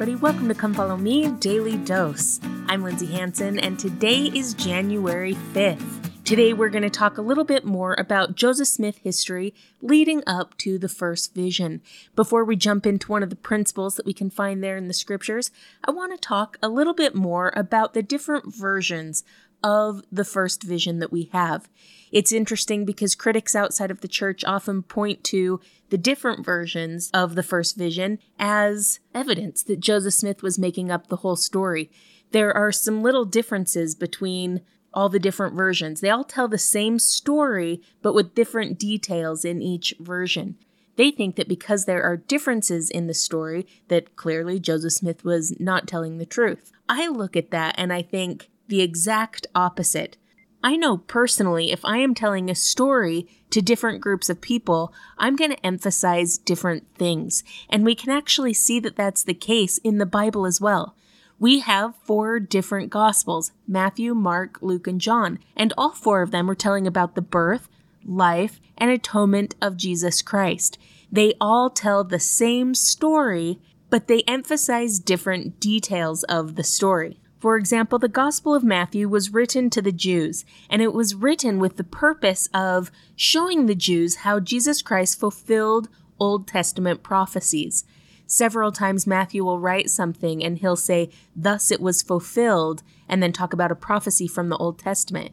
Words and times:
everybody. 0.00 0.22
Welcome 0.22 0.46
to 0.46 0.54
Come 0.54 0.74
Follow 0.74 0.96
Me 0.96 1.26
Daily 1.26 1.76
Dose. 1.76 2.38
I'm 2.68 2.84
Lindsay 2.84 3.06
Hanson, 3.06 3.58
and 3.58 3.76
today 3.76 4.26
is 4.26 4.54
January 4.54 5.34
5th. 5.52 6.24
Today, 6.24 6.52
we're 6.52 6.68
going 6.68 6.84
to 6.84 6.90
talk 6.90 7.18
a 7.18 7.22
little 7.22 7.42
bit 7.42 7.64
more 7.64 7.96
about 7.98 8.36
Joseph 8.36 8.68
Smith 8.68 8.98
history 8.98 9.52
leading 9.82 10.22
up 10.24 10.56
to 10.58 10.78
the 10.78 10.88
first 10.88 11.34
vision. 11.34 11.82
Before 12.14 12.44
we 12.44 12.54
jump 12.54 12.86
into 12.86 13.10
one 13.10 13.24
of 13.24 13.30
the 13.30 13.34
principles 13.34 13.96
that 13.96 14.06
we 14.06 14.12
can 14.12 14.30
find 14.30 14.62
there 14.62 14.76
in 14.76 14.86
the 14.86 14.94
scriptures, 14.94 15.50
I 15.82 15.90
want 15.90 16.12
to 16.12 16.18
talk 16.18 16.58
a 16.62 16.68
little 16.68 16.94
bit 16.94 17.16
more 17.16 17.52
about 17.56 17.92
the 17.92 18.02
different 18.02 18.54
versions 18.54 19.24
of 19.62 20.02
the 20.10 20.24
first 20.24 20.62
vision 20.62 20.98
that 20.98 21.12
we 21.12 21.30
have. 21.32 21.68
It's 22.10 22.32
interesting 22.32 22.84
because 22.84 23.14
critics 23.14 23.54
outside 23.54 23.90
of 23.90 24.00
the 24.00 24.08
church 24.08 24.44
often 24.44 24.82
point 24.82 25.24
to 25.24 25.60
the 25.90 25.98
different 25.98 26.44
versions 26.44 27.10
of 27.12 27.34
the 27.34 27.42
first 27.42 27.76
vision 27.76 28.18
as 28.38 29.00
evidence 29.14 29.62
that 29.64 29.80
Joseph 29.80 30.14
Smith 30.14 30.42
was 30.42 30.58
making 30.58 30.90
up 30.90 31.08
the 31.08 31.16
whole 31.16 31.36
story. 31.36 31.90
There 32.30 32.54
are 32.54 32.72
some 32.72 33.02
little 33.02 33.24
differences 33.24 33.94
between 33.94 34.62
all 34.94 35.08
the 35.08 35.18
different 35.18 35.54
versions. 35.54 36.00
They 36.00 36.10
all 36.10 36.24
tell 36.24 36.48
the 36.48 36.58
same 36.58 36.98
story, 36.98 37.82
but 38.02 38.14
with 38.14 38.34
different 38.34 38.78
details 38.78 39.44
in 39.44 39.62
each 39.62 39.94
version. 40.00 40.56
They 40.96 41.10
think 41.10 41.36
that 41.36 41.48
because 41.48 41.84
there 41.84 42.02
are 42.02 42.16
differences 42.16 42.90
in 42.90 43.06
the 43.06 43.14
story, 43.14 43.66
that 43.86 44.16
clearly 44.16 44.58
Joseph 44.58 44.94
Smith 44.94 45.24
was 45.24 45.58
not 45.60 45.86
telling 45.86 46.18
the 46.18 46.26
truth. 46.26 46.72
I 46.88 47.06
look 47.06 47.36
at 47.36 47.50
that 47.52 47.74
and 47.78 47.92
I 47.92 48.02
think 48.02 48.50
the 48.68 48.82
exact 48.82 49.46
opposite. 49.54 50.16
I 50.62 50.76
know 50.76 50.98
personally, 50.98 51.70
if 51.70 51.84
I 51.84 51.98
am 51.98 52.14
telling 52.14 52.50
a 52.50 52.54
story 52.54 53.28
to 53.50 53.62
different 53.62 54.00
groups 54.00 54.28
of 54.28 54.40
people, 54.40 54.92
I'm 55.16 55.36
going 55.36 55.52
to 55.52 55.66
emphasize 55.66 56.36
different 56.36 56.84
things. 56.96 57.44
And 57.70 57.84
we 57.84 57.94
can 57.94 58.10
actually 58.10 58.54
see 58.54 58.80
that 58.80 58.96
that's 58.96 59.22
the 59.22 59.34
case 59.34 59.78
in 59.78 59.98
the 59.98 60.06
Bible 60.06 60.46
as 60.46 60.60
well. 60.60 60.96
We 61.38 61.60
have 61.60 61.94
four 62.02 62.40
different 62.40 62.90
Gospels 62.90 63.52
Matthew, 63.66 64.14
Mark, 64.14 64.58
Luke, 64.60 64.88
and 64.88 65.00
John, 65.00 65.38
and 65.56 65.72
all 65.78 65.92
four 65.92 66.22
of 66.22 66.32
them 66.32 66.50
are 66.50 66.56
telling 66.56 66.86
about 66.86 67.14
the 67.14 67.22
birth, 67.22 67.68
life, 68.04 68.60
and 68.76 68.90
atonement 68.90 69.54
of 69.62 69.76
Jesus 69.76 70.20
Christ. 70.22 70.78
They 71.12 71.34
all 71.40 71.70
tell 71.70 72.02
the 72.02 72.18
same 72.18 72.74
story, 72.74 73.60
but 73.90 74.08
they 74.08 74.22
emphasize 74.22 74.98
different 74.98 75.60
details 75.60 76.24
of 76.24 76.56
the 76.56 76.64
story. 76.64 77.20
For 77.38 77.56
example, 77.56 78.00
the 78.00 78.08
Gospel 78.08 78.54
of 78.54 78.64
Matthew 78.64 79.08
was 79.08 79.32
written 79.32 79.70
to 79.70 79.80
the 79.80 79.92
Jews, 79.92 80.44
and 80.68 80.82
it 80.82 80.92
was 80.92 81.14
written 81.14 81.60
with 81.60 81.76
the 81.76 81.84
purpose 81.84 82.48
of 82.52 82.90
showing 83.14 83.66
the 83.66 83.76
Jews 83.76 84.16
how 84.16 84.40
Jesus 84.40 84.82
Christ 84.82 85.20
fulfilled 85.20 85.88
Old 86.18 86.48
Testament 86.48 87.04
prophecies. 87.04 87.84
Several 88.26 88.72
times 88.72 89.06
Matthew 89.06 89.44
will 89.44 89.60
write 89.60 89.88
something 89.88 90.44
and 90.44 90.58
he'll 90.58 90.76
say, 90.76 91.10
Thus 91.34 91.70
it 91.70 91.80
was 91.80 92.02
fulfilled, 92.02 92.82
and 93.08 93.22
then 93.22 93.32
talk 93.32 93.52
about 93.52 93.72
a 93.72 93.76
prophecy 93.76 94.26
from 94.26 94.48
the 94.48 94.56
Old 94.56 94.78
Testament. 94.78 95.30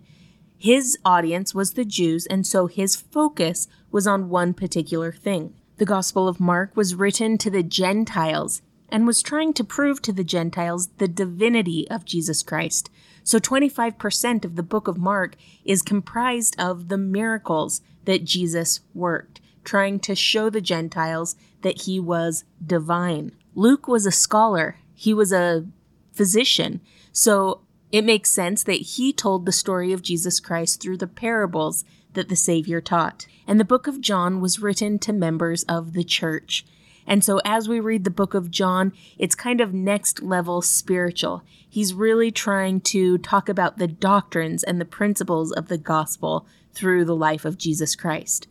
His 0.57 0.97
audience 1.03 1.53
was 1.53 1.73
the 1.73 1.85
Jews, 1.85 2.25
and 2.27 2.45
so 2.47 2.67
his 2.67 2.95
focus 2.95 3.67
was 3.91 4.07
on 4.07 4.29
one 4.29 4.53
particular 4.53 5.11
thing. 5.11 5.53
The 5.77 5.85
Gospel 5.85 6.27
of 6.27 6.39
Mark 6.39 6.77
was 6.77 6.95
written 6.95 7.37
to 7.39 7.49
the 7.49 7.63
Gentiles, 7.63 8.61
and 8.89 9.07
was 9.07 9.21
trying 9.21 9.53
to 9.53 9.63
prove 9.63 10.01
to 10.01 10.13
the 10.13 10.23
Gentiles 10.23 10.87
the 10.97 11.07
divinity 11.07 11.87
of 11.89 12.05
Jesus 12.05 12.43
Christ. 12.43 12.89
So 13.23 13.39
25% 13.39 14.45
of 14.45 14.55
the 14.55 14.63
book 14.63 14.87
of 14.87 14.97
Mark 14.97 15.35
is 15.63 15.81
comprised 15.81 16.55
of 16.59 16.89
the 16.89 16.97
miracles 16.97 17.81
that 18.05 18.23
Jesus 18.23 18.81
worked, 18.93 19.41
trying 19.63 19.99
to 20.01 20.15
show 20.15 20.49
the 20.49 20.61
Gentiles 20.61 21.35
that 21.61 21.81
he 21.83 21.99
was 21.99 22.43
divine. 22.63 23.31
Luke 23.55 23.87
was 23.87 24.05
a 24.05 24.11
scholar, 24.11 24.77
he 24.93 25.13
was 25.13 25.31
a 25.31 25.65
physician. 26.13 26.81
So 27.11 27.61
it 27.91 28.03
makes 28.03 28.29
sense 28.29 28.63
that 28.63 28.73
he 28.73 29.11
told 29.13 29.45
the 29.45 29.51
story 29.51 29.91
of 29.93 30.01
Jesus 30.01 30.39
Christ 30.39 30.81
through 30.81 30.97
the 30.97 31.07
parables 31.07 31.85
that 32.13 32.29
the 32.29 32.35
Savior 32.35 32.81
taught. 32.81 33.27
And 33.47 33.59
the 33.59 33.65
book 33.65 33.87
of 33.87 34.01
John 34.01 34.41
was 34.41 34.61
written 34.61 34.99
to 34.99 35.13
members 35.13 35.63
of 35.63 35.93
the 35.93 36.03
church. 36.03 36.65
And 37.07 37.23
so 37.23 37.39
as 37.45 37.69
we 37.69 37.79
read 37.79 38.03
the 38.03 38.09
book 38.09 38.33
of 38.33 38.51
John, 38.51 38.91
it's 39.17 39.35
kind 39.35 39.61
of 39.61 39.73
next 39.73 40.21
level 40.23 40.61
spiritual. 40.61 41.43
He's 41.67 41.93
really 41.93 42.31
trying 42.31 42.81
to 42.81 43.17
talk 43.19 43.47
about 43.49 43.77
the 43.77 43.87
doctrines 43.87 44.63
and 44.63 44.79
the 44.79 44.85
principles 44.85 45.51
of 45.51 45.67
the 45.67 45.77
gospel 45.77 46.47
through 46.73 47.05
the 47.05 47.15
life 47.15 47.45
of 47.45 47.57
Jesus 47.57 47.95
Christ. 47.95 48.47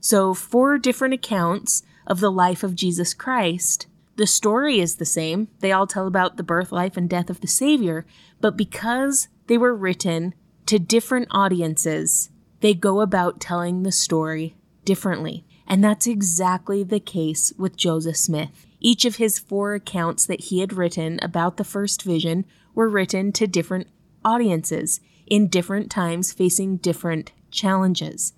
So, 0.00 0.34
four 0.34 0.78
different 0.78 1.14
accounts 1.14 1.82
of 2.06 2.20
the 2.20 2.30
life 2.30 2.62
of 2.62 2.74
Jesus 2.74 3.14
Christ. 3.14 3.86
The 4.16 4.26
story 4.26 4.78
is 4.80 4.96
the 4.96 5.04
same. 5.04 5.48
They 5.60 5.72
all 5.72 5.86
tell 5.86 6.06
about 6.06 6.36
the 6.36 6.42
birth, 6.42 6.72
life, 6.72 6.96
and 6.96 7.08
death 7.10 7.28
of 7.28 7.40
the 7.40 7.48
Savior, 7.48 8.06
but 8.40 8.56
because 8.56 9.28
they 9.46 9.58
were 9.58 9.74
written 9.74 10.34
to 10.66 10.78
different 10.78 11.28
audiences, 11.30 12.30
they 12.60 12.74
go 12.74 13.00
about 13.00 13.40
telling 13.40 13.82
the 13.82 13.92
story 13.92 14.56
differently. 14.84 15.44
And 15.66 15.82
that's 15.82 16.06
exactly 16.06 16.82
the 16.82 17.00
case 17.00 17.52
with 17.58 17.76
Joseph 17.76 18.16
Smith. 18.16 18.66
Each 18.80 19.04
of 19.04 19.16
his 19.16 19.38
four 19.38 19.74
accounts 19.74 20.26
that 20.26 20.42
he 20.42 20.60
had 20.60 20.72
written 20.72 21.18
about 21.22 21.56
the 21.56 21.64
first 21.64 22.02
vision 22.02 22.44
were 22.74 22.88
written 22.88 23.32
to 23.32 23.46
different 23.46 23.88
audiences 24.24 25.00
in 25.26 25.48
different 25.48 25.90
times 25.90 26.32
facing 26.32 26.76
different 26.76 27.32
challenges. 27.50 28.32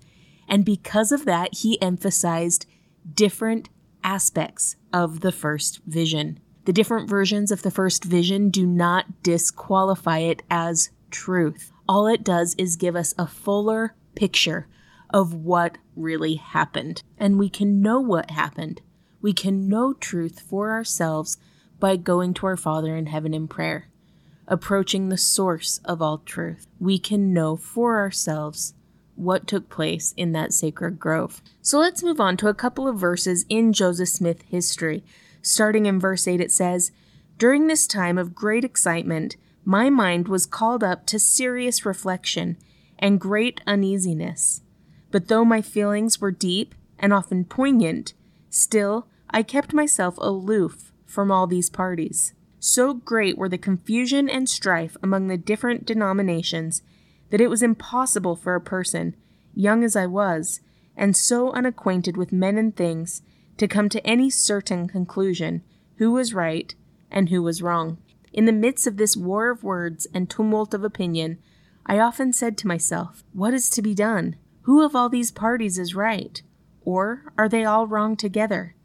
And 0.47 0.65
because 0.65 1.11
of 1.11 1.25
that, 1.25 1.55
he 1.55 1.79
emphasized 1.81 2.65
different 3.13 3.69
aspects 4.03 4.75
of 4.91 5.19
the 5.19 5.31
first 5.31 5.81
vision. 5.85 6.39
The 6.65 6.73
different 6.73 7.09
versions 7.09 7.51
of 7.51 7.61
the 7.61 7.71
first 7.71 8.03
vision 8.03 8.49
do 8.49 8.65
not 8.65 9.23
disqualify 9.23 10.19
it 10.19 10.41
as 10.49 10.89
truth. 11.11 11.71
All 11.87 12.07
it 12.07 12.23
does 12.23 12.55
is 12.57 12.75
give 12.75 12.95
us 12.95 13.13
a 13.17 13.27
fuller 13.27 13.95
picture 14.15 14.67
of 15.09 15.33
what 15.33 15.77
really 15.95 16.35
happened. 16.35 17.03
And 17.17 17.37
we 17.37 17.49
can 17.49 17.81
know 17.81 17.99
what 17.99 18.31
happened. 18.31 18.81
We 19.21 19.33
can 19.33 19.67
know 19.67 19.93
truth 19.93 20.39
for 20.39 20.71
ourselves 20.71 21.37
by 21.79 21.95
going 21.95 22.33
to 22.35 22.45
our 22.45 22.57
Father 22.57 22.95
in 22.95 23.07
heaven 23.07 23.33
in 23.33 23.47
prayer, 23.47 23.89
approaching 24.47 25.09
the 25.09 25.17
source 25.17 25.79
of 25.85 26.01
all 26.01 26.19
truth. 26.19 26.67
We 26.79 26.99
can 26.99 27.33
know 27.33 27.55
for 27.55 27.97
ourselves 27.97 28.73
what 29.15 29.47
took 29.47 29.69
place 29.69 30.13
in 30.15 30.31
that 30.31 30.53
sacred 30.53 30.99
grove. 30.99 31.41
So 31.61 31.77
let's 31.79 32.03
move 32.03 32.21
on 32.21 32.37
to 32.37 32.47
a 32.47 32.53
couple 32.53 32.87
of 32.87 32.97
verses 32.97 33.45
in 33.49 33.73
Joseph 33.73 34.09
Smith 34.09 34.43
history. 34.43 35.03
Starting 35.41 35.85
in 35.85 35.99
verse 35.99 36.27
8, 36.27 36.39
it 36.39 36.51
says, 36.51 36.91
During 37.37 37.67
this 37.67 37.85
time 37.85 38.17
of 38.17 38.35
great 38.35 38.63
excitement, 38.63 39.35
my 39.65 39.89
mind 39.89 40.27
was 40.29 40.45
called 40.45 40.83
up 40.83 41.05
to 41.07 41.19
serious 41.19 41.85
reflection 41.85 42.57
and 42.97 43.19
great 43.19 43.61
uneasiness. 43.67 44.61
But 45.11 45.27
though 45.27 45.45
my 45.45 45.61
feelings 45.61 46.21
were 46.21 46.31
deep 46.31 46.75
and 46.97 47.13
often 47.13 47.45
poignant, 47.45 48.13
still 48.49 49.07
I 49.29 49.43
kept 49.43 49.73
myself 49.73 50.17
aloof 50.17 50.91
from 51.05 51.31
all 51.31 51.47
these 51.47 51.69
parties. 51.69 52.33
So 52.59 52.93
great 52.93 53.37
were 53.37 53.49
the 53.49 53.57
confusion 53.57 54.29
and 54.29 54.49
strife 54.49 54.97
among 55.01 55.27
the 55.27 55.37
different 55.37 55.85
denominations 55.85 56.81
that 57.29 57.41
it 57.41 57.49
was 57.49 57.63
impossible 57.63 58.35
for 58.35 58.55
a 58.55 58.61
person, 58.61 59.15
young 59.53 59.83
as 59.83 59.95
I 59.95 60.05
was, 60.05 60.61
and 60.97 61.15
so 61.15 61.51
unacquainted 61.51 62.17
with 62.17 62.31
men 62.31 62.57
and 62.57 62.75
things, 62.75 63.21
to 63.57 63.67
come 63.67 63.89
to 63.89 64.05
any 64.05 64.29
certain 64.29 64.87
conclusion 64.87 65.63
who 65.97 66.11
was 66.11 66.33
right 66.33 66.73
and 67.11 67.29
who 67.29 67.41
was 67.41 67.61
wrong. 67.61 67.97
In 68.33 68.45
the 68.45 68.51
midst 68.51 68.87
of 68.87 68.97
this 68.97 69.17
war 69.17 69.49
of 69.49 69.63
words 69.63 70.07
and 70.13 70.29
tumult 70.29 70.73
of 70.73 70.83
opinion, 70.83 71.39
I 71.85 71.99
often 71.99 72.33
said 72.33 72.57
to 72.59 72.67
myself, 72.67 73.23
What 73.33 73.53
is 73.53 73.69
to 73.71 73.81
be 73.81 73.93
done? 73.95 74.35
Who 74.69 74.83
of 74.83 74.95
all 74.95 75.09
these 75.09 75.31
parties 75.31 75.79
is 75.79 75.95
right? 75.95 76.39
Or 76.85 77.33
are 77.39 77.49
they 77.49 77.65
all 77.65 77.87
wrong 77.87 78.15
together? 78.15 78.75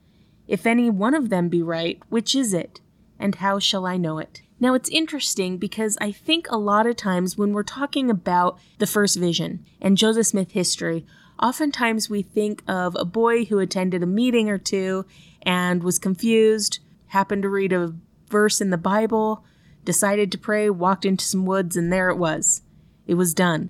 If 0.48 0.64
any 0.64 0.88
one 0.88 1.12
of 1.12 1.28
them 1.28 1.50
be 1.50 1.60
right, 1.60 2.00
which 2.08 2.34
is 2.34 2.54
it? 2.54 2.81
And 3.19 3.34
how 3.34 3.58
shall 3.58 3.84
I 3.84 3.98
know 3.98 4.16
it? 4.16 4.40
Now, 4.58 4.72
it's 4.72 4.88
interesting 4.88 5.58
because 5.58 5.98
I 6.00 6.10
think 6.10 6.46
a 6.48 6.56
lot 6.56 6.86
of 6.86 6.96
times 6.96 7.36
when 7.36 7.52
we're 7.52 7.64
talking 7.64 8.08
about 8.08 8.58
the 8.78 8.86
first 8.86 9.19
vision 9.19 9.62
and 9.78 9.98
Joseph 9.98 10.28
Smith 10.28 10.52
history, 10.52 11.04
oftentimes 11.38 12.08
we 12.08 12.22
think 12.22 12.62
of 12.66 12.96
a 12.98 13.04
boy 13.04 13.44
who 13.44 13.58
attended 13.58 14.02
a 14.02 14.06
meeting 14.06 14.48
or 14.48 14.56
two 14.56 15.04
and 15.42 15.82
was 15.82 15.98
confused, 15.98 16.78
happened 17.08 17.42
to 17.42 17.50
read 17.50 17.75
a 17.75 17.94
verse 18.31 18.62
in 18.62 18.70
the 18.70 18.78
Bible, 18.78 19.44
decided 19.84 20.32
to 20.32 20.38
pray, 20.38 20.70
walked 20.70 21.04
into 21.04 21.26
some 21.26 21.44
woods, 21.44 21.76
and 21.76 21.92
there 21.92 22.08
it 22.08 22.16
was. 22.16 22.62
It 23.06 23.16
was 23.16 23.34
done. 23.34 23.69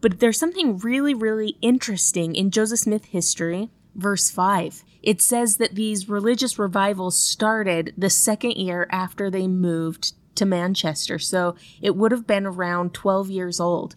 But 0.00 0.20
there's 0.20 0.38
something 0.38 0.78
really, 0.78 1.14
really 1.14 1.56
interesting 1.60 2.34
in 2.34 2.50
Joseph 2.50 2.80
Smith 2.80 3.06
history, 3.06 3.70
verse 3.94 4.30
5. 4.30 4.84
It 5.02 5.20
says 5.20 5.56
that 5.56 5.74
these 5.74 6.08
religious 6.08 6.58
revivals 6.58 7.16
started 7.16 7.94
the 7.96 8.10
second 8.10 8.52
year 8.52 8.86
after 8.90 9.30
they 9.30 9.46
moved 9.46 10.12
to 10.36 10.46
Manchester. 10.46 11.18
So 11.18 11.54
it 11.80 11.96
would 11.96 12.12
have 12.12 12.26
been 12.26 12.46
around 12.46 12.94
12 12.94 13.30
years 13.30 13.60
old 13.60 13.96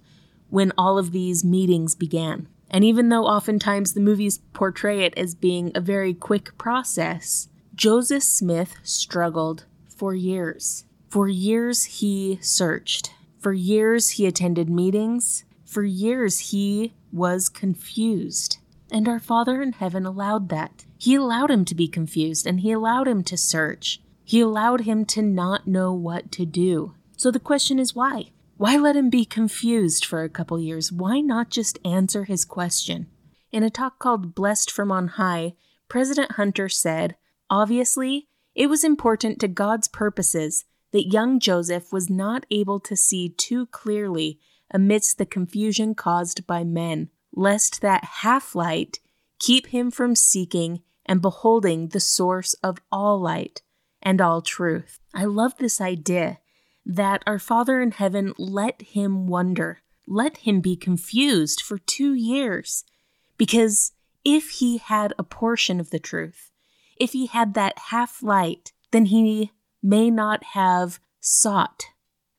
when 0.50 0.71
all 0.77 0.97
of 0.97 1.11
these 1.11 1.44
meetings 1.44 1.95
began. 1.95 2.47
And 2.69 2.83
even 2.83 3.09
though 3.09 3.25
oftentimes 3.25 3.94
the 3.94 4.01
movies 4.01 4.39
portray 4.51 5.03
it 5.03 5.13
as 5.17 5.35
being 5.35 5.71
a 5.75 5.81
very 5.81 6.13
quick 6.13 6.57
process, 6.57 7.47
Joseph 7.75 8.23
Smith 8.23 8.75
struggled 8.83 9.65
for 9.88 10.13
years. 10.13 10.85
For 11.07 11.27
years, 11.27 11.85
he 11.85 12.39
searched. 12.41 13.13
For 13.39 13.53
years, 13.53 14.11
he 14.11 14.25
attended 14.25 14.69
meetings. 14.69 15.45
For 15.74 15.84
years, 15.84 16.52
he 16.52 16.94
was 17.12 17.50
confused. 17.50 18.60
And 18.92 19.08
our 19.08 19.20
Father 19.20 19.60
in 19.60 19.72
heaven 19.72 20.06
allowed 20.06 20.50
that. 20.50 20.86
He 21.00 21.16
allowed 21.16 21.50
him 21.50 21.66
to 21.66 21.74
be 21.74 21.88
confused 21.88 22.46
and 22.46 22.60
he 22.60 22.72
allowed 22.72 23.08
him 23.08 23.24
to 23.24 23.36
search. 23.36 24.00
He 24.24 24.40
allowed 24.40 24.81
him 24.81 25.04
to 25.06 25.24
not 25.24 25.66
know 25.66 25.92
what 25.92 26.31
to 26.34 26.46
do. 26.46 26.94
So 27.18 27.31
the 27.31 27.40
question 27.40 27.80
is 27.80 27.96
why? 27.96 28.30
Why 28.58 28.78
let 28.78 28.96
him 28.96 29.10
be 29.10 29.25
confused 29.25 30.06
for 30.06 30.22
a 30.22 30.30
couple 30.30 30.60
years? 30.60 30.92
Why 30.92 31.22
not 31.22 31.50
just 31.50 31.80
answer 31.84 32.25
his 32.25 32.46
question? 32.46 33.08
In 33.52 33.64
a 33.64 33.72
talk 33.72 33.98
called 33.98 34.36
Blessed 34.36 34.70
from 34.70 34.92
on 34.92 35.08
High, 35.08 35.56
President 35.90 36.34
Hunter 36.34 36.70
said, 36.70 37.16
Obviously, 37.50 38.28
it 38.54 38.68
was 38.68 38.84
important 38.84 39.40
to 39.40 39.48
God's 39.48 39.88
purposes 39.88 40.66
that 40.92 41.12
young 41.12 41.40
Joseph 41.40 41.92
was 41.92 42.12
not 42.12 42.46
able 42.52 42.80
to 42.81 42.96
see 42.96 43.30
too 43.30 43.66
clearly 43.66 44.40
amidst 44.74 45.18
the 45.18 45.25
confusion 45.25 45.96
caused 45.96 46.48
by 46.48 46.64
men, 46.64 47.10
lest 47.34 47.81
that 47.81 48.04
half 48.04 48.56
light 48.56 49.00
keep 49.40 49.68
him 49.68 49.92
from 49.92 50.16
seeking 50.16 50.81
and 51.06 51.22
beholding 51.22 51.90
the 51.90 52.00
source 52.00 52.54
of 52.56 52.80
all 52.92 53.20
light 53.20 53.62
and 54.02 54.22
all 54.22 54.42
truth. 54.42 55.00
I 55.14 55.25
love 55.25 55.58
this 55.58 55.80
idea 55.81 56.40
that 56.86 57.24
our 57.25 57.40
Father 57.40 57.81
in 57.81 57.92
heaven 57.92 58.34
let 58.38 58.81
him 58.81 59.28
wonder, 59.28 59.81
let 60.08 60.38
him 60.38 60.60
be 60.62 60.75
confused 60.75 61.62
for 61.62 61.78
two 61.78 62.14
years. 62.14 62.84
Because 63.38 63.94
if 64.25 64.50
he 64.52 64.78
had 64.78 65.14
a 65.18 65.24
portion 65.24 65.80
of 65.80 65.90
the 65.90 66.00
truth, 66.00 66.52
if 66.98 67.14
he 67.14 67.28
had 67.28 67.54
that 67.54 67.78
half 67.90 68.22
light, 68.22 68.74
then 68.92 69.06
he 69.08 69.52
may 69.81 70.10
not 70.10 70.44
have 70.54 71.00
sought 71.20 71.86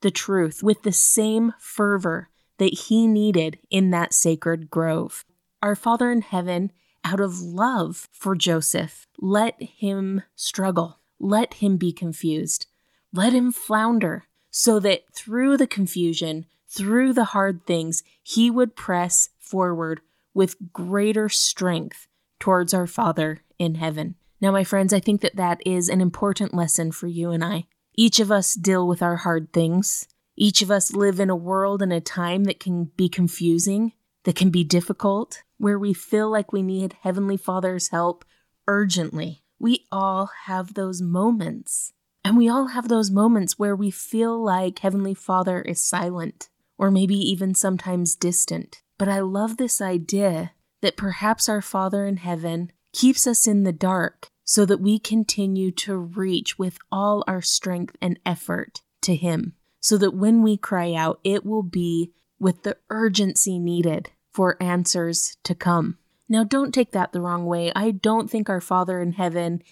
the 0.04 0.10
truth 0.10 0.62
with 0.62 0.82
the 0.82 0.92
same 0.92 1.54
fervor 1.58 2.28
that 2.58 2.74
he 2.74 3.08
needed 3.08 3.58
in 3.70 3.90
that 3.90 4.12
sacred 4.12 4.70
grove. 4.70 5.24
Our 5.62 5.74
Father 5.74 6.12
in 6.12 6.20
heaven, 6.20 6.70
out 7.04 7.20
of 7.20 7.40
love 7.40 8.06
for 8.12 8.36
Joseph, 8.36 9.06
let 9.18 9.60
him 9.60 10.22
struggle, 10.36 11.00
let 11.18 11.54
him 11.54 11.78
be 11.78 11.90
confused, 11.90 12.66
let 13.14 13.32
him 13.32 13.50
flounder, 13.50 14.26
so 14.50 14.78
that 14.80 15.02
through 15.14 15.56
the 15.56 15.66
confusion, 15.66 16.44
through 16.68 17.14
the 17.14 17.24
hard 17.24 17.66
things, 17.66 18.02
he 18.22 18.50
would 18.50 18.76
press 18.76 19.30
forward 19.38 20.02
with 20.34 20.72
greater 20.72 21.30
strength 21.30 22.06
towards 22.38 22.74
our 22.74 22.86
Father 22.86 23.42
in 23.58 23.76
heaven. 23.76 24.16
Now, 24.38 24.52
my 24.52 24.64
friends, 24.64 24.92
I 24.92 25.00
think 25.00 25.22
that 25.22 25.36
that 25.36 25.62
is 25.64 25.88
an 25.88 26.02
important 26.02 26.52
lesson 26.52 26.92
for 26.92 27.06
you 27.06 27.30
and 27.30 27.42
I. 27.42 27.68
Each 27.96 28.18
of 28.18 28.32
us 28.32 28.54
deal 28.54 28.86
with 28.88 29.02
our 29.02 29.16
hard 29.16 29.52
things. 29.52 30.08
Each 30.36 30.62
of 30.62 30.70
us 30.70 30.92
live 30.92 31.20
in 31.20 31.30
a 31.30 31.36
world 31.36 31.80
and 31.80 31.92
a 31.92 32.00
time 32.00 32.44
that 32.44 32.58
can 32.58 32.90
be 32.96 33.08
confusing, 33.08 33.92
that 34.24 34.34
can 34.34 34.50
be 34.50 34.64
difficult, 34.64 35.42
where 35.58 35.78
we 35.78 35.94
feel 35.94 36.28
like 36.28 36.52
we 36.52 36.62
need 36.62 36.96
Heavenly 37.02 37.36
Father's 37.36 37.88
help 37.88 38.24
urgently. 38.66 39.44
We 39.60 39.86
all 39.92 40.30
have 40.46 40.74
those 40.74 41.00
moments. 41.00 41.92
And 42.24 42.36
we 42.36 42.48
all 42.48 42.68
have 42.68 42.88
those 42.88 43.10
moments 43.10 43.58
where 43.58 43.76
we 43.76 43.90
feel 43.90 44.42
like 44.42 44.80
Heavenly 44.80 45.14
Father 45.14 45.62
is 45.62 45.82
silent, 45.82 46.48
or 46.76 46.90
maybe 46.90 47.16
even 47.16 47.54
sometimes 47.54 48.16
distant. 48.16 48.82
But 48.98 49.08
I 49.08 49.20
love 49.20 49.56
this 49.56 49.80
idea 49.80 50.52
that 50.80 50.96
perhaps 50.96 51.48
our 51.48 51.62
Father 51.62 52.06
in 52.06 52.16
heaven 52.16 52.72
keeps 52.92 53.26
us 53.26 53.46
in 53.46 53.62
the 53.62 53.72
dark 53.72 54.28
so 54.44 54.64
that 54.66 54.80
we 54.80 54.98
continue 54.98 55.70
to 55.70 55.96
reach 55.96 56.58
with 56.58 56.78
all 56.92 57.24
our 57.26 57.42
strength 57.42 57.96
and 58.00 58.18
effort 58.24 58.82
to 59.02 59.16
Him, 59.16 59.54
so 59.80 59.98
that 59.98 60.14
when 60.14 60.42
we 60.42 60.56
cry 60.56 60.94
out, 60.94 61.20
it 61.24 61.44
will 61.44 61.62
be 61.62 62.12
with 62.38 62.62
the 62.62 62.76
urgency 62.90 63.58
needed 63.58 64.10
for 64.30 64.62
answers 64.62 65.36
to 65.44 65.54
come. 65.54 65.98
Now, 66.28 66.44
don't 66.44 66.72
take 66.72 66.92
that 66.92 67.12
the 67.12 67.20
wrong 67.20 67.46
way. 67.46 67.72
I 67.74 67.90
don't 67.90 68.30
think 68.30 68.48
our 68.48 68.60
Father 68.60 69.00
in 69.00 69.12
heaven 69.12 69.62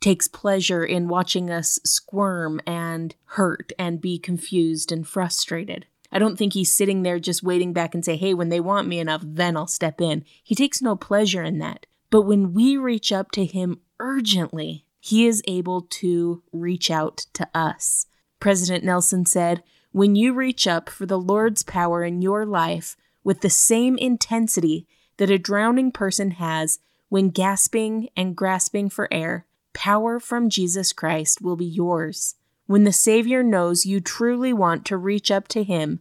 takes 0.00 0.28
pleasure 0.28 0.84
in 0.84 1.08
watching 1.08 1.50
us 1.50 1.80
squirm 1.84 2.60
and 2.66 3.14
hurt 3.24 3.72
and 3.78 4.00
be 4.00 4.18
confused 4.18 4.92
and 4.92 5.08
frustrated. 5.08 5.86
I 6.12 6.18
don't 6.18 6.36
think 6.36 6.52
he's 6.52 6.72
sitting 6.72 7.02
there 7.02 7.18
just 7.18 7.42
waiting 7.42 7.72
back 7.72 7.94
and 7.94 8.04
say, 8.04 8.16
hey, 8.16 8.34
when 8.34 8.50
they 8.50 8.60
want 8.60 8.86
me 8.86 8.98
enough, 8.98 9.22
then 9.24 9.56
I'll 9.56 9.66
step 9.66 10.00
in. 10.00 10.24
He 10.42 10.54
takes 10.54 10.80
no 10.80 10.94
pleasure 10.94 11.42
in 11.42 11.58
that. 11.58 11.86
But 12.10 12.22
when 12.22 12.52
we 12.52 12.76
reach 12.76 13.10
up 13.10 13.32
to 13.32 13.44
him 13.44 13.80
urgently, 14.00 14.84
he 15.00 15.26
is 15.26 15.42
able 15.46 15.82
to 15.82 16.42
reach 16.52 16.90
out 16.90 17.26
to 17.34 17.48
us. 17.54 18.06
President 18.40 18.84
Nelson 18.84 19.26
said, 19.26 19.62
When 19.92 20.16
you 20.16 20.32
reach 20.32 20.66
up 20.66 20.88
for 20.88 21.06
the 21.06 21.18
Lord's 21.18 21.62
power 21.62 22.04
in 22.04 22.22
your 22.22 22.46
life 22.46 22.96
with 23.22 23.40
the 23.40 23.50
same 23.50 23.96
intensity 23.98 24.86
that 25.16 25.30
a 25.30 25.38
drowning 25.38 25.92
person 25.92 26.32
has 26.32 26.78
when 27.08 27.30
gasping 27.30 28.08
and 28.16 28.34
grasping 28.34 28.88
for 28.88 29.12
air, 29.12 29.46
power 29.72 30.18
from 30.18 30.48
Jesus 30.48 30.92
Christ 30.92 31.42
will 31.42 31.56
be 31.56 31.66
yours. 31.66 32.34
When 32.66 32.84
the 32.84 32.92
Savior 32.92 33.42
knows 33.42 33.84
you 33.84 34.00
truly 34.00 34.52
want 34.52 34.84
to 34.86 34.96
reach 34.96 35.30
up 35.30 35.48
to 35.48 35.62
Him, 35.62 36.00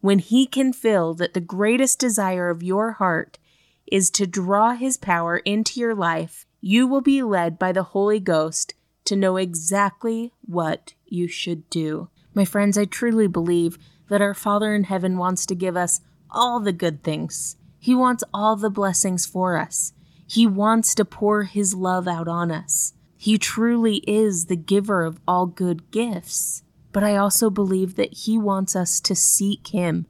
when 0.00 0.18
He 0.18 0.46
can 0.46 0.72
feel 0.72 1.14
that 1.14 1.32
the 1.32 1.40
greatest 1.40 2.00
desire 2.00 2.50
of 2.50 2.62
your 2.62 2.92
heart 2.92 3.38
is 3.86 4.10
to 4.10 4.26
draw 4.26 4.74
His 4.74 4.96
power 4.96 5.38
into 5.38 5.78
your 5.78 5.94
life, 5.94 6.44
you 6.62 6.86
will 6.86 7.02
be 7.02 7.22
led 7.22 7.58
by 7.58 7.72
the 7.72 7.82
Holy 7.82 8.20
Ghost 8.20 8.72
to 9.04 9.14
know 9.16 9.36
exactly 9.36 10.32
what 10.40 10.94
you 11.04 11.28
should 11.28 11.68
do. 11.68 12.08
My 12.32 12.46
friends, 12.46 12.78
I 12.78 12.86
truly 12.86 13.26
believe 13.26 13.76
that 14.08 14.22
our 14.22 14.32
Father 14.32 14.74
in 14.74 14.84
heaven 14.84 15.18
wants 15.18 15.44
to 15.46 15.54
give 15.54 15.76
us 15.76 16.00
all 16.30 16.60
the 16.60 16.72
good 16.72 17.02
things. 17.02 17.56
He 17.78 17.94
wants 17.94 18.24
all 18.32 18.56
the 18.56 18.70
blessings 18.70 19.26
for 19.26 19.58
us. 19.58 19.92
He 20.26 20.46
wants 20.46 20.94
to 20.94 21.04
pour 21.04 21.42
His 21.42 21.74
love 21.74 22.08
out 22.08 22.28
on 22.28 22.50
us. 22.50 22.94
He 23.18 23.36
truly 23.36 23.96
is 24.06 24.46
the 24.46 24.56
giver 24.56 25.02
of 25.02 25.20
all 25.28 25.46
good 25.46 25.90
gifts. 25.90 26.62
But 26.92 27.04
I 27.04 27.16
also 27.16 27.50
believe 27.50 27.96
that 27.96 28.14
He 28.14 28.38
wants 28.38 28.74
us 28.74 29.00
to 29.00 29.14
seek 29.14 29.68
Him 29.68 30.06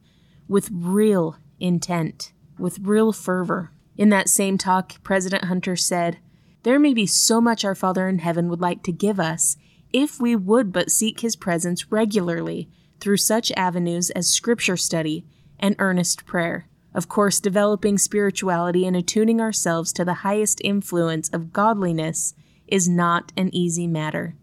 with 0.47 0.69
real 0.71 1.39
intent 1.59 2.33
with 2.59 2.79
real 2.81 3.13
fervor. 3.13 3.73
In 3.97 4.09
that 4.11 4.29
same 4.29 4.57
talk, 4.57 5.03
President 5.03 5.45
Hunter 5.45 5.77
said, 5.77 6.19
There 6.63 6.79
may 6.79 6.95
be 6.95 7.07
so 7.07 7.41
much 7.41 7.65
our 7.65 7.75
Father 7.75 8.09
in 8.09 8.21
heaven 8.21 8.49
would 8.49 8.61
like 8.61 8.83
to 8.85 8.93
give 8.93 9.19
us 9.19 9.57
if 9.93 10.21
we 10.21 10.37
would 10.37 10.73
but 10.73 10.91
seek 10.91 11.21
his 11.21 11.37
presence 11.37 11.91
regularly 11.91 12.69
through 13.01 13.17
such 13.17 13.51
avenues 13.53 14.11
as 14.11 14.31
scripture 14.31 14.77
study 14.77 15.27
and 15.59 15.75
earnest 15.79 16.25
prayer. 16.25 16.69
Of 16.95 17.09
course, 17.09 17.41
developing 17.41 17.99
spirituality 17.99 18.87
and 18.87 18.95
attuning 18.95 19.41
ourselves 19.41 19.93
to 19.95 20.05
the 20.05 20.15
highest 20.15 20.61
influence 20.63 21.29
of 21.31 21.53
godliness 21.53 22.35
is 22.69 22.89
not 22.89 23.33
an 23.37 23.53
easy 23.53 23.87
matter. 23.87 24.37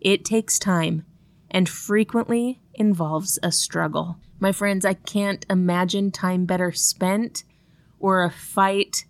It 0.00 0.24
takes 0.24 0.58
time 0.58 1.04
and 1.50 1.68
frequently 1.68 2.60
involves 2.74 3.38
a 3.42 3.52
struggle. 3.52 4.18
My 4.40 4.52
friends, 4.52 4.84
I 4.84 4.94
can't 4.94 5.46
imagine 5.48 6.10
time 6.10 6.44
better 6.44 6.72
spent 6.72 7.44
or 7.98 8.24
a 8.24 8.30
fight 8.30 9.04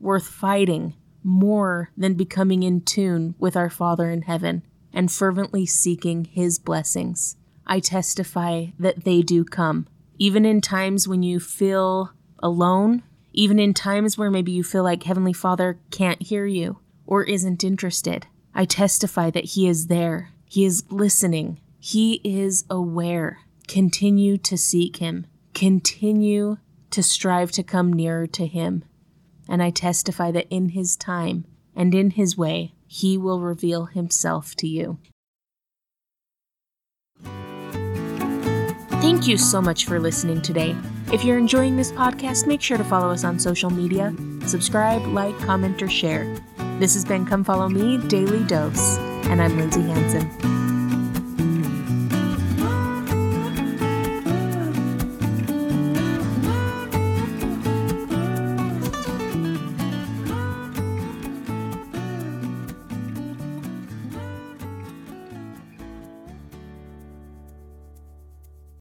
worth 0.00 0.26
fighting 0.26 0.94
more 1.22 1.90
than 1.96 2.14
becoming 2.14 2.62
in 2.62 2.80
tune 2.80 3.34
with 3.38 3.56
our 3.56 3.70
Father 3.70 4.10
in 4.10 4.22
heaven 4.22 4.62
and 4.92 5.10
fervently 5.10 5.66
seeking 5.66 6.24
His 6.24 6.58
blessings. 6.58 7.36
I 7.66 7.80
testify 7.80 8.66
that 8.78 9.04
they 9.04 9.22
do 9.22 9.44
come. 9.44 9.86
Even 10.18 10.44
in 10.44 10.60
times 10.60 11.08
when 11.08 11.22
you 11.22 11.40
feel 11.40 12.12
alone, 12.40 13.02
even 13.32 13.58
in 13.58 13.72
times 13.72 14.18
where 14.18 14.30
maybe 14.30 14.52
you 14.52 14.62
feel 14.62 14.82
like 14.82 15.04
Heavenly 15.04 15.32
Father 15.32 15.78
can't 15.90 16.22
hear 16.22 16.46
you 16.46 16.78
or 17.06 17.24
isn't 17.24 17.64
interested, 17.64 18.26
I 18.54 18.64
testify 18.64 19.30
that 19.30 19.44
He 19.44 19.66
is 19.66 19.86
there. 19.86 20.30
He 20.44 20.64
is 20.64 20.84
listening. 20.90 21.60
He 21.78 22.20
is 22.22 22.64
aware. 22.68 23.40
Continue 23.68 24.36
to 24.38 24.58
seek 24.58 24.96
Him. 24.98 25.26
Continue 25.54 26.58
to 26.90 27.02
strive 27.02 27.50
to 27.52 27.62
come 27.62 27.92
nearer 27.92 28.26
to 28.26 28.46
Him. 28.46 28.84
And 29.48 29.62
I 29.62 29.70
testify 29.70 30.30
that 30.32 30.46
in 30.50 30.70
His 30.70 30.96
time 30.96 31.44
and 31.74 31.94
in 31.94 32.10
His 32.10 32.36
way, 32.36 32.74
He 32.86 33.18
will 33.18 33.40
reveal 33.40 33.86
Himself 33.86 34.54
to 34.56 34.66
you. 34.66 34.98
Thank 39.02 39.26
you 39.26 39.36
so 39.36 39.60
much 39.60 39.86
for 39.86 39.98
listening 39.98 40.42
today. 40.42 40.76
If 41.12 41.24
you're 41.24 41.38
enjoying 41.38 41.76
this 41.76 41.90
podcast, 41.90 42.46
make 42.46 42.62
sure 42.62 42.78
to 42.78 42.84
follow 42.84 43.10
us 43.10 43.24
on 43.24 43.38
social 43.38 43.68
media, 43.68 44.14
subscribe, 44.46 45.04
like, 45.08 45.36
comment, 45.40 45.82
or 45.82 45.88
share. 45.88 46.24
This 46.78 46.94
has 46.94 47.04
been 47.04 47.26
Come 47.26 47.42
Follow 47.42 47.68
Me 47.68 47.98
Daily 48.08 48.44
Dose, 48.44 48.98
and 49.26 49.42
I'm 49.42 49.58
Lindsay 49.58 49.82
Hanson. 49.82 50.61